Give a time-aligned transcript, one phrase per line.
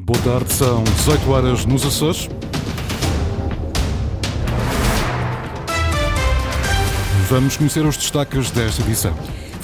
[0.00, 2.28] Boa tarde, são 18 horas nos Açores.
[7.28, 9.14] Vamos conhecer os destaques desta edição.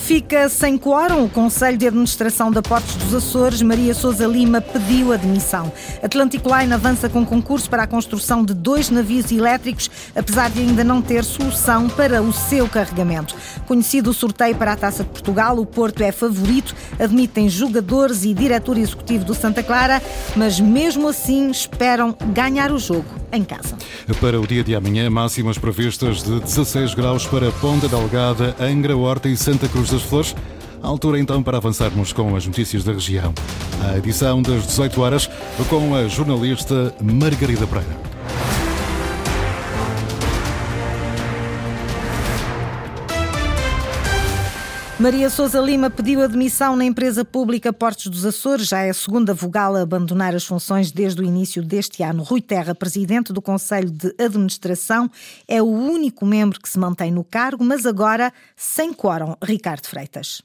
[0.04, 3.62] Fica sem quórum o Conselho de Administração da Portos dos Açores.
[3.62, 5.72] Maria Souza Lima pediu admissão.
[6.02, 10.84] Atlantic Line avança com concurso para a construção de dois navios elétricos, apesar de ainda
[10.84, 13.34] não ter solução para o seu carregamento.
[13.66, 18.34] Conhecido o sorteio para a Taça de Portugal, o Porto é favorito, admitem jogadores e
[18.34, 20.02] diretor executivo do Santa Clara,
[20.36, 23.76] mas mesmo assim esperam ganhar o jogo em casa.
[24.20, 29.28] Para o dia de amanhã, máximas previstas de 16 graus para Ponta Delgada, Angra, Horta
[29.28, 30.34] e Santa Cruz das Flores.
[30.82, 33.32] A altura então para avançarmos com as notícias da região.
[33.82, 35.30] A edição das 18 horas
[35.68, 38.13] com a jornalista Margarida Pereira.
[44.98, 48.68] Maria Souza Lima pediu admissão na empresa pública Portos dos Açores.
[48.68, 52.22] Já é a segunda vogal a abandonar as funções desde o início deste ano.
[52.22, 55.10] Rui Terra, presidente do Conselho de Administração,
[55.48, 59.34] é o único membro que se mantém no cargo, mas agora sem quórum.
[59.42, 60.42] Ricardo Freitas.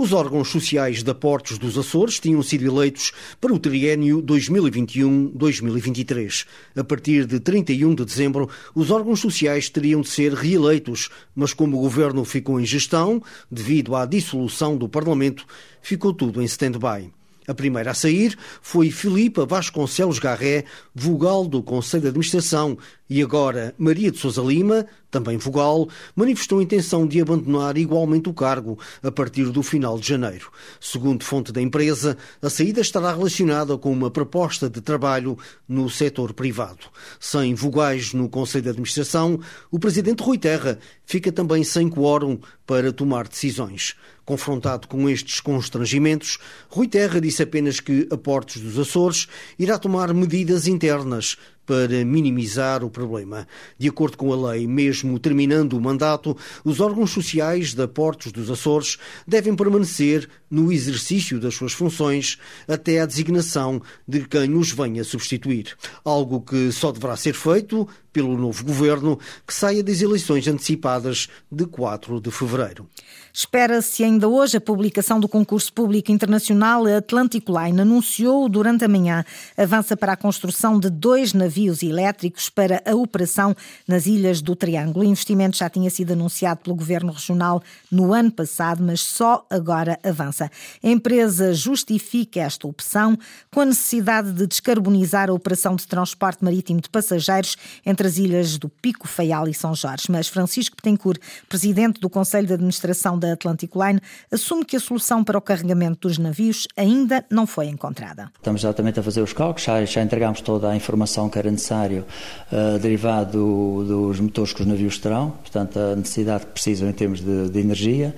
[0.00, 3.10] Os órgãos sociais da Portos dos Açores tinham sido eleitos
[3.40, 6.46] para o triênio 2021-2023.
[6.76, 11.76] A partir de 31 de dezembro, os órgãos sociais teriam de ser reeleitos, mas como
[11.76, 15.44] o governo ficou em gestão, devido à dissolução do Parlamento,
[15.82, 17.10] ficou tudo em stand-by.
[17.48, 22.76] A primeira a sair foi Filipa Vasconcelos Garré, vogal do Conselho de Administração,
[23.08, 28.34] e agora Maria de Sousa Lima, também vogal, manifestou a intenção de abandonar igualmente o
[28.34, 30.50] cargo a partir do final de janeiro.
[30.80, 36.32] Segundo fonte da empresa, a saída estará relacionada com uma proposta de trabalho no setor
[36.32, 36.86] privado.
[37.18, 42.92] Sem vogais no Conselho de Administração, o presidente Rui Terra fica também sem quórum para
[42.92, 43.94] tomar decisões.
[44.24, 49.26] Confrontado com estes constrangimentos, Rui Terra disse apenas que a Portos dos Açores
[49.58, 51.38] irá tomar medidas internas
[51.68, 53.46] para minimizar o problema.
[53.76, 58.50] De acordo com a lei, mesmo terminando o mandato, os órgãos sociais da Portos dos
[58.50, 65.04] Açores devem permanecer no exercício das suas funções até à designação de quem os venha
[65.04, 65.76] substituir.
[66.04, 71.66] Algo que só deverá ser feito pelo novo governo que saia das eleições antecipadas de
[71.66, 72.88] 4 de fevereiro.
[73.32, 76.86] Espera-se ainda hoje a publicação do concurso público internacional.
[76.86, 79.24] Atlantic Line anunciou durante a manhã
[79.56, 83.54] avança para a construção de dois navios elétricos para a operação
[83.86, 85.04] nas Ilhas do Triângulo.
[85.04, 89.98] O investimento já tinha sido anunciado pelo governo regional no ano passado, mas só agora
[90.02, 90.37] avança.
[90.44, 93.18] A empresa justifica esta opção
[93.50, 98.58] com a necessidade de descarbonizar a operação de transporte marítimo de passageiros entre as ilhas
[98.58, 100.06] do Pico, Faial e São Jorge.
[100.10, 104.00] Mas Francisco Petencourt, presidente do Conselho de Administração da Atlantic Line,
[104.30, 108.30] assume que a solução para o carregamento dos navios ainda não foi encontrada.
[108.36, 112.04] Estamos exatamente a fazer os cálculos, já, já entregamos toda a informação que era necessário
[112.52, 117.20] uh, derivado dos motores que os navios terão, portanto a necessidade que precisam em termos
[117.20, 118.14] de, de energia,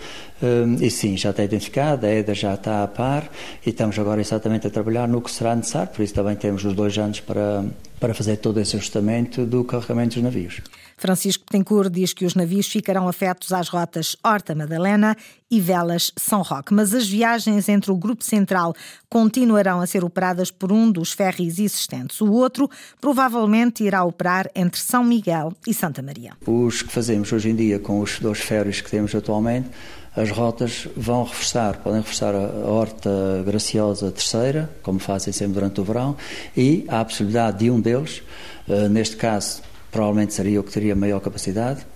[0.80, 3.30] e sim, já está identificada, a EDA já está a par
[3.64, 6.74] e estamos agora exatamente a trabalhar no que será necessário, por isso também temos os
[6.74, 7.64] dois anos para,
[7.98, 10.60] para fazer todo esse ajustamento do carregamento dos navios.
[11.00, 15.16] Francisco Betancourt diz que os navios ficarão afetos às rotas Horta-Madalena
[15.50, 18.74] e Velas-São Roque, mas as viagens entre o Grupo Central
[19.08, 22.20] continuarão a ser operadas por um dos ferries existentes.
[22.20, 22.68] O outro
[23.00, 26.34] provavelmente irá operar entre São Miguel e Santa Maria.
[26.46, 29.70] Os que fazemos hoje em dia com os dois ferries que temos atualmente
[30.14, 35.84] as rotas vão reforçar, podem reforçar a Horta Graciosa Terceira, como fazem sempre durante o
[35.84, 36.16] verão,
[36.54, 38.22] e há a possibilidade de um deles,
[38.68, 41.86] eh, neste caso provavelmente seria o que teria maior capacidade,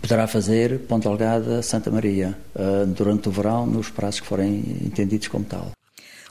[0.00, 5.28] poderá fazer Ponta Algada Santa Maria uh, durante o verão, nos prazos que forem entendidos
[5.28, 5.72] como tal.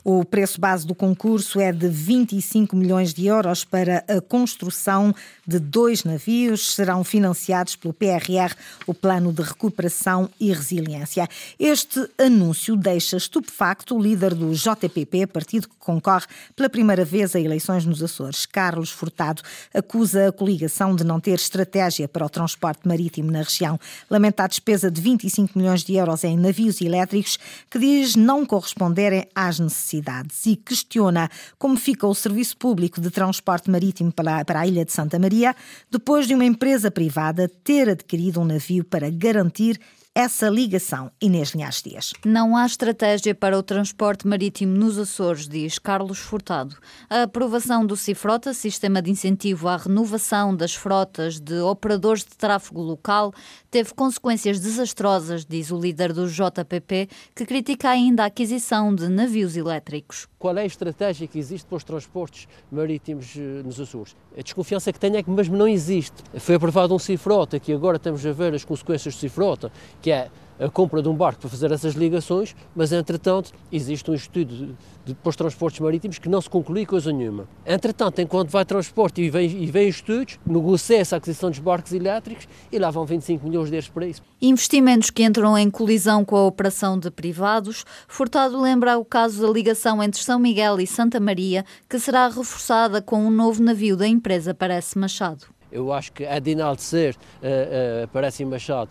[0.03, 5.13] O preço base do concurso é de 25 milhões de euros para a construção
[5.45, 6.73] de dois navios.
[6.73, 8.55] Serão financiados pelo PRR,
[8.87, 11.29] o Plano de Recuperação e Resiliência.
[11.59, 16.25] Este anúncio deixa estupefacto o líder do JPP, partido que concorre
[16.55, 18.47] pela primeira vez a eleições nos Açores.
[18.47, 23.79] Carlos Furtado acusa a coligação de não ter estratégia para o transporte marítimo na região.
[24.09, 27.37] Lamenta a despesa de 25 milhões de euros em navios elétricos
[27.69, 31.29] que diz não corresponderem às necessidades cidades e questiona
[31.59, 35.55] como fica o serviço público de transporte marítimo para, a Ilha de Santa Maria
[35.89, 39.79] depois de uma empresa privada ter adquirido um navio para garantir
[40.13, 41.09] essa ligação.
[41.21, 42.13] Inês Linhares Dias.
[42.25, 46.75] Não há estratégia para o transporte marítimo nos Açores, diz Carlos Furtado.
[47.09, 52.81] A aprovação do CIFROTA, Sistema de Incentivo à Renovação das Frotas de Operadores de Tráfego
[52.81, 53.33] Local,
[53.71, 59.55] teve consequências desastrosas, diz o líder do JPP, que critica ainda a aquisição de navios
[59.55, 60.27] elétricos.
[60.37, 64.15] qual é a estratégia que existe para os transportes marítimos eh, nos Açores.
[64.37, 66.15] A desconfiança que tenho é que mesmo não existe.
[66.37, 69.71] Foi aprovado um cifrota, que agora estamos a ver as consequências do cifrota,
[70.01, 70.29] que é
[70.61, 75.15] a compra de um barco para fazer essas ligações, mas entretanto existe um estudo de,
[75.15, 77.47] para os transportes marítimos que não se conclui coisa nenhuma.
[77.65, 82.47] Entretanto, enquanto vai transporte e vem, e vem estudos, negocia-se a aquisição dos barcos elétricos
[82.71, 84.21] e lá vão 25 milhões de euros para isso.
[84.41, 87.83] Investimentos que entram em colisão com a operação de privados.
[88.07, 93.01] Furtado lembra o caso da ligação entre São Miguel e Santa Maria, que será reforçada
[93.01, 95.45] com um novo navio da empresa Parece Machado.
[95.71, 98.89] Eu acho que é de enaltecer uh, uh, Parece Machado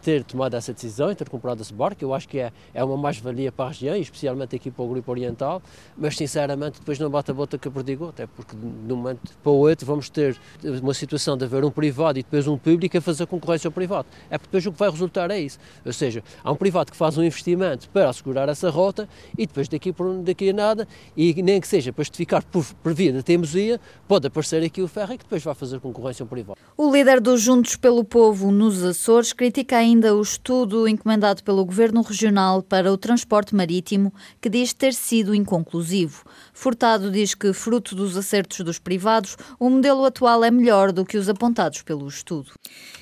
[0.00, 2.02] ter tomado essa decisão e ter comprado esse barco.
[2.02, 5.10] Eu acho que é, é uma mais-valia para a região, especialmente aqui para o Grupo
[5.10, 5.62] Oriental,
[5.96, 9.20] mas sinceramente depois não bate a bota que a perdigou, até porque de um momento
[9.42, 10.36] para o outro vamos ter
[10.82, 14.06] uma situação de haver um privado e depois um público a fazer concorrência ao privado.
[14.30, 15.58] É porque depois o que vai resultar é isso.
[15.84, 19.68] Ou seja, há um privado que faz um investimento para assegurar essa rota e depois
[19.68, 23.22] daqui, por, daqui a nada, e nem que seja para justificar por, por via da
[23.22, 26.58] teimosia, pode aparecer aqui o ferro e que depois vai fazer concorrência ao privado.
[26.76, 31.64] O líder dos Juntos pelo Povo nos Açores critica critica ainda o estudo encomendado pelo
[31.64, 36.22] Governo Regional para o transporte marítimo, que diz ter sido inconclusivo.
[36.56, 41.18] Furtado diz que, fruto dos acertos dos privados, o modelo atual é melhor do que
[41.18, 42.50] os apontados pelo estudo.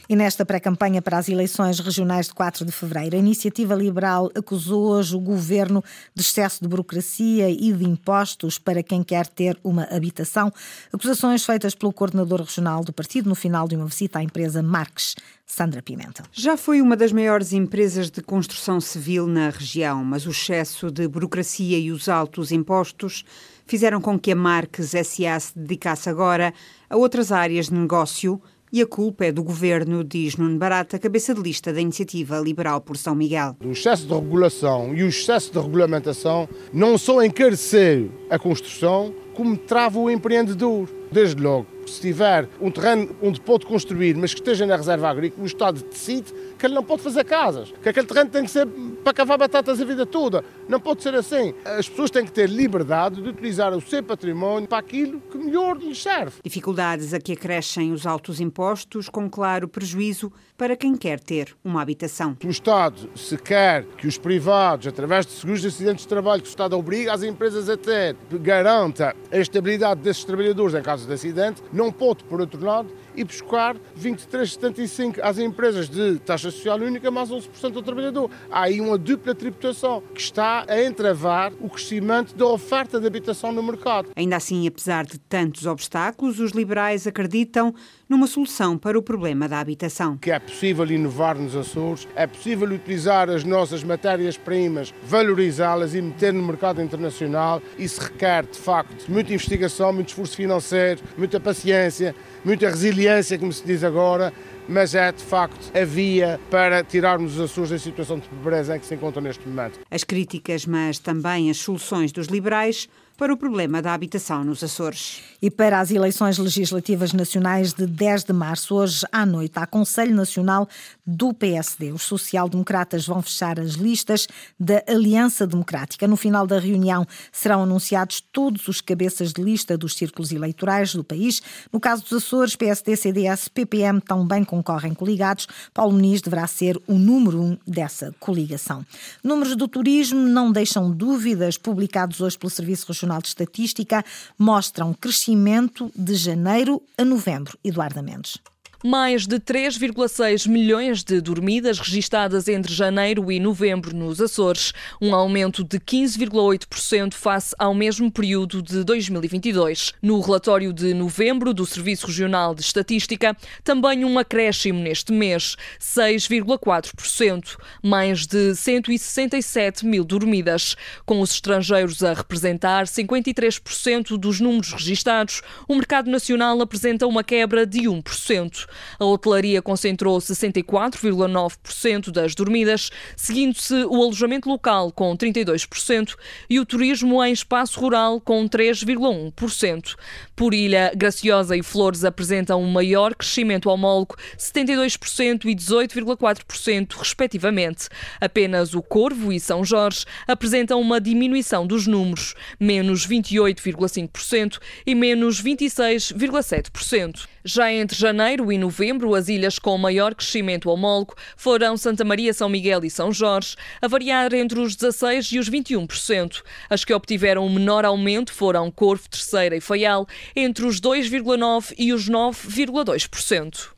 [0.08, 4.90] E nesta pré-campanha para as eleições regionais de 4 de fevereiro, a Iniciativa Liberal acusou
[4.90, 9.84] hoje o governo de excesso de burocracia e de impostos para quem quer ter uma
[9.84, 10.52] habitação.
[10.92, 15.14] Acusações feitas pelo coordenador regional do partido no final de uma visita à empresa Marques,
[15.46, 16.24] Sandra Pimenta.
[16.32, 21.06] Já foi uma das maiores empresas de construção civil na região, mas o excesso de
[21.06, 23.24] burocracia e os altos impostos
[23.66, 26.52] fizeram com que a Marques SA se dedicasse agora
[26.88, 28.40] a outras áreas de negócio
[28.74, 32.80] e a culpa é do governo, diz Nuno Barata, cabeça de lista da Iniciativa Liberal
[32.80, 33.56] por São Miguel.
[33.64, 39.56] O excesso de regulação e o excesso de regulamentação não só encarecer a construção, como
[39.56, 40.88] trava o empreendedor.
[41.12, 45.44] Desde logo, se tiver um terreno onde pode construir, mas que esteja na reserva agrícola,
[45.44, 48.66] o Estado decide que ele não pode fazer casas, que aquele terreno tem que ser
[48.66, 50.44] para cavar batatas a vida toda.
[50.68, 51.52] Não pode ser assim.
[51.64, 55.76] As pessoas têm que ter liberdade de utilizar o seu património para aquilo que melhor
[55.76, 56.36] lhes serve.
[56.42, 61.82] Dificuldades a que acrescem os altos impostos, com claro prejuízo para quem quer ter uma
[61.82, 62.36] habitação.
[62.44, 66.48] O Estado, se quer que os privados, através de seguros de acidentes de trabalho que
[66.48, 71.12] o Estado obriga as empresas a ter, garanta a estabilidade desses trabalhadores em caso de
[71.12, 77.10] acidente, não pode, por outro lado, e buscar 23,75 às empresas de taxa social única
[77.10, 78.30] mais 11% do trabalhador.
[78.50, 83.50] Há aí uma dupla tributação que está a entravar o crescimento da oferta de habitação
[83.50, 84.10] no mercado.
[84.14, 87.74] Ainda assim, apesar de tantos obstáculos, os liberais acreditam
[88.08, 90.16] numa solução para o problema da habitação.
[90.18, 96.32] Que é possível inovar nos Açores, é possível utilizar as nossas matérias-primas, valorizá-las e meter
[96.32, 97.60] no mercado internacional.
[97.78, 102.14] Isso requer, de facto, muita investigação, muito esforço financeiro, muita paciência,
[102.44, 104.32] muita resiliência, como se diz agora,
[104.68, 108.80] mas é de facto a via para tirarmos os Açores da situação de pobreza em
[108.80, 109.78] que se encontra neste momento.
[109.90, 115.22] As críticas, mas também as soluções dos liberais para o problema da habitação nos Açores.
[115.40, 120.14] E para as eleições legislativas nacionais de 10 de março, hoje à noite, há Conselho
[120.14, 120.68] Nacional
[121.06, 121.92] do PSD.
[121.92, 124.26] Os social-democratas vão fechar as listas
[124.58, 126.08] da Aliança Democrática.
[126.08, 131.04] No final da reunião serão anunciados todos os cabeças de lista dos círculos eleitorais do
[131.04, 131.40] país.
[131.72, 135.46] No caso dos Açores, PSD, CDS, PPM também concorrem coligados.
[135.72, 138.84] Paulo Muniz deverá ser o número um dessa coligação.
[139.22, 144.04] Números do turismo não deixam dúvidas, publicados hoje pelo Serviço Nacional de Estatística
[144.38, 147.58] mostram crescimento de janeiro a novembro.
[147.62, 148.38] Eduardo Mendes.
[148.86, 155.64] Mais de 3,6 milhões de dormidas registadas entre janeiro e novembro nos Açores, um aumento
[155.64, 159.94] de 15,8% face ao mesmo período de 2022.
[160.02, 167.56] No relatório de novembro do Serviço Regional de Estatística, também um acréscimo neste mês, 6,4%,
[167.82, 170.76] mais de 167 mil dormidas,
[171.06, 175.40] com os estrangeiros a representar 53% dos números registados.
[175.66, 178.73] O mercado nacional apresenta uma quebra de 1%.
[178.98, 186.14] A hotelaria concentrou 64,9% das dormidas, seguindo-se o alojamento local com 32%
[186.48, 189.94] e o turismo em espaço rural com 3,1%.
[190.36, 197.88] Por Ilha, Graciosa e Flores apresentam um maior crescimento homólogo, 72% e 18,4%, respectivamente.
[198.20, 205.42] Apenas o Corvo e São Jorge apresentam uma diminuição dos números, menos 28,5% e menos
[205.42, 207.33] 26,7%.
[207.46, 212.48] Já entre janeiro e novembro, as ilhas com maior crescimento homólogo foram Santa Maria, São
[212.48, 216.42] Miguel e São Jorge, a variar entre os 16% e os 21%.
[216.70, 221.92] As que obtiveram o menor aumento foram Corvo, Terceira e Faial, entre os 2,9% e
[221.92, 223.73] os 9,2%.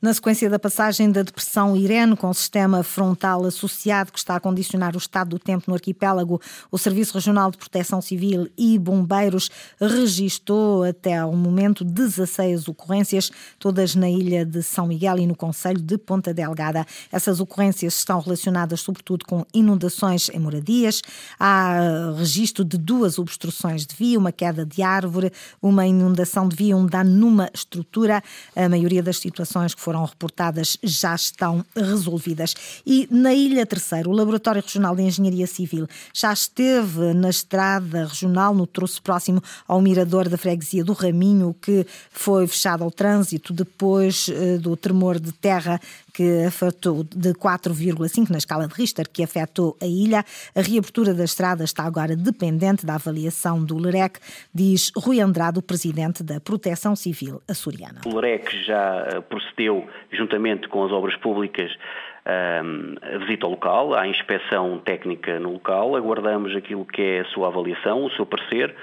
[0.00, 4.40] Na sequência da passagem da depressão Irene, com o sistema frontal associado que está a
[4.40, 6.40] condicionar o estado do tempo no arquipélago,
[6.70, 9.50] o Serviço Regional de Proteção Civil e Bombeiros
[9.80, 15.82] registou até ao momento 16 ocorrências, todas na ilha de São Miguel e no Conselho
[15.82, 16.86] de Ponta Delgada.
[17.10, 21.02] Essas ocorrências estão relacionadas sobretudo com inundações em moradias.
[21.40, 26.76] Há registro de duas obstruções de via, uma queda de árvore, uma inundação de via,
[26.76, 28.22] um dano numa estrutura.
[28.54, 32.54] A maioria das situações que foram reportadas já estão resolvidas.
[32.84, 38.54] E na Ilha Terceira, o Laboratório Regional de Engenharia Civil já esteve na estrada regional,
[38.54, 44.28] no troço próximo ao mirador da freguesia do Raminho, que foi fechado ao trânsito depois
[44.28, 45.80] eh, do tremor de terra
[46.18, 50.24] que afetou de 4,5 na escala de Richter, que afetou a ilha.
[50.52, 54.18] A reabertura da estrada está agora dependente da avaliação do LEREC,
[54.52, 58.00] diz Rui Andrade, o presidente da Proteção Civil açoriana.
[58.04, 61.70] O LEREC já eh, procedeu, juntamente com as obras públicas,
[62.26, 67.24] ehm, a visita ao local, à inspeção técnica no local, aguardamos aquilo que é a
[67.26, 68.74] sua avaliação, o seu parecer,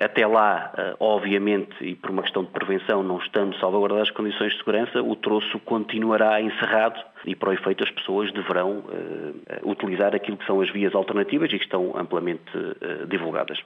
[0.00, 4.52] até lá, ah, obviamente, e por uma questão de prevenção, não estando salvaguardadas as condições
[4.52, 10.14] de segurança, o troço continuará encerrado e, para o efeito, as pessoas deverão ah, utilizar
[10.14, 13.58] aquilo que são as vias alternativas e que estão amplamente ah, divulgadas.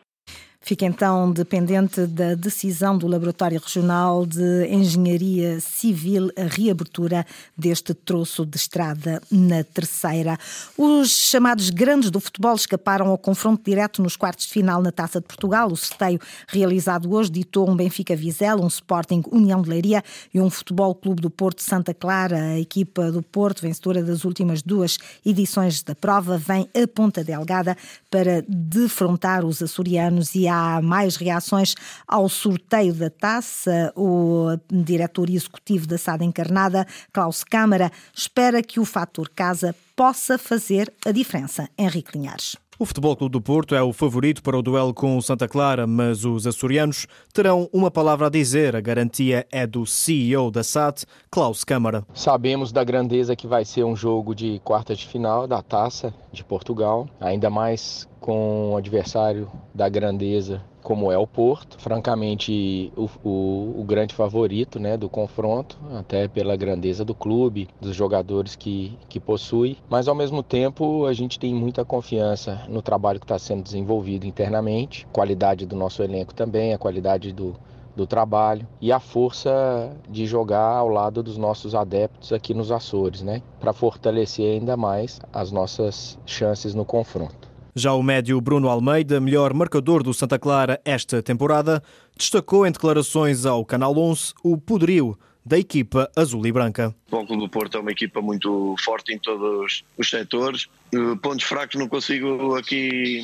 [0.63, 7.27] Fica então dependente da decisão do Laboratório Regional de Engenharia Civil a reabertura
[7.57, 10.39] deste troço de estrada na terceira.
[10.77, 15.19] Os chamados grandes do futebol escaparam ao confronto direto nos quartos de final na Taça
[15.19, 15.73] de Portugal.
[15.73, 20.51] O sorteio realizado hoje ditou um Benfica Vizela, um Sporting União de Leiria e um
[20.51, 22.37] Futebol Clube do Porto Santa Clara.
[22.37, 27.77] A equipa do Porto, vencedora das últimas duas edições da prova, vem a Ponta Delgada
[28.11, 31.75] para defrontar os açorianos e há mais reações
[32.07, 33.93] ao sorteio da taça.
[33.97, 40.93] O diretor executivo da SAD Encarnada, Klaus Câmara, espera que o fator casa possa fazer
[41.07, 41.69] a diferença.
[41.79, 42.57] Henrique Linhares.
[42.81, 45.87] O Futebol Clube do Porto é o favorito para o duelo com o Santa Clara,
[45.87, 48.75] mas os açorianos terão uma palavra a dizer.
[48.75, 52.07] A garantia é do CEO da SAT, Klaus Câmara.
[52.15, 56.43] Sabemos da grandeza que vai ser um jogo de quartas de final da Taça de
[56.43, 63.81] Portugal, ainda mais com um adversário da grandeza como é o Porto, francamente o, o,
[63.81, 69.21] o, grande favorito né, do confronto, até pela grandeza do clube, dos jogadores que, que
[69.21, 73.63] possui, mas ao mesmo tempo a gente tem muita confiança no trabalho que está sendo
[73.63, 77.55] desenvolvido internamente, qualidade do nosso elenco também, a qualidade do,
[77.95, 83.23] do trabalho e a força de jogar ao lado dos nossos adeptos aqui nos Açores,
[83.23, 87.50] né, para fortalecer ainda mais as nossas chances no confronto.
[87.81, 91.83] Já o médio Bruno Almeida, melhor marcador do Santa Clara esta temporada,
[92.15, 96.95] destacou em declarações ao Canal 11 o poderio da equipa azul e branca.
[97.11, 100.67] O Clube do Porto é uma equipa muito forte em todos os setores.
[100.93, 103.23] Eh, pontos fracos não consigo aqui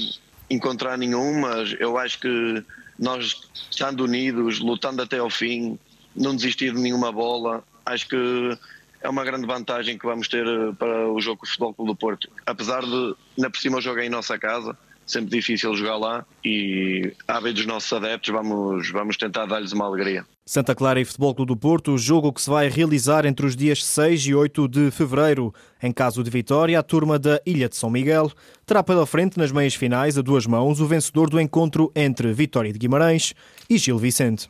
[0.49, 2.65] encontrar nenhum, mas eu acho que
[2.99, 5.79] nós, estando unidos, lutando até ao fim,
[6.17, 8.59] não desistir de nenhuma bola, acho que
[9.07, 11.93] é uma grande vantagem que vamos ter eh, para o jogo com o Futebol Clube
[11.93, 12.29] do Porto.
[12.45, 16.27] Apesar de, na por cima, o jogo é em nossa casa, sempre difícil jogar lá
[16.45, 20.27] e, à vez dos nossos adeptos, vamos, vamos tentar dar-lhes uma alegria.
[20.45, 23.85] Santa Clara e Futebol Clube do Porto, jogo que se vai realizar entre os dias
[23.85, 25.55] 6 e 8 de fevereiro.
[25.81, 28.33] Em caso de vitória, a turma da Ilha de São Miguel
[28.65, 32.73] terá pela frente nas meias finais, a duas mãos, o vencedor do encontro entre Vitória
[32.73, 33.35] de Guimarães
[33.71, 34.49] e Gil Vicente.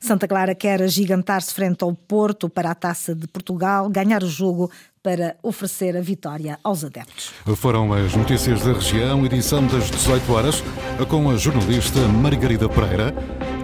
[0.00, 4.70] Santa Clara quer agigantar-se frente ao Porto para a Taça de Portugal, ganhar o jogo
[5.02, 7.32] para oferecer a vitória aos adeptos.
[7.56, 10.62] Foram as notícias da região, edição das 18 horas,
[11.08, 13.14] com a jornalista Margarida Pereira.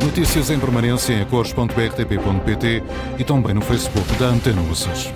[0.03, 2.83] Notícias em permanência em cores.brtp.pt
[3.19, 5.12] e também no Facebook da Antena Açores.